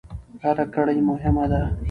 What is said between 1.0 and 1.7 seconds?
مهمه ده.